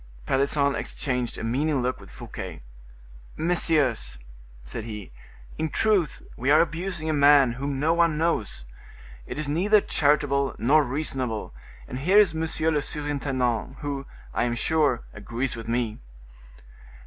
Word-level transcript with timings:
Pelisson 0.25 0.73
exchanged 0.73 1.37
a 1.37 1.43
meaning 1.43 1.83
look 1.83 1.99
with 1.99 2.09
Fouquet. 2.09 2.63
"Messieurs," 3.37 4.17
said 4.63 4.83
he, 4.83 5.11
"in 5.59 5.69
truth 5.69 6.23
we 6.35 6.49
are 6.49 6.59
abusing 6.59 7.07
a 7.07 7.13
man 7.13 7.51
whom 7.51 7.79
no 7.79 7.93
one 7.93 8.17
knows: 8.17 8.65
it 9.27 9.37
is 9.37 9.47
neither 9.47 9.79
charitable 9.79 10.55
nor 10.57 10.83
reasonable; 10.83 11.53
and 11.87 11.99
here 11.99 12.17
is 12.17 12.33
monsieur 12.33 12.71
le 12.71 12.81
surintendant, 12.81 13.75
who, 13.81 14.07
I 14.33 14.45
am 14.45 14.55
sure, 14.55 15.03
agrees 15.13 15.55
with 15.55 15.67
me." 15.67 15.99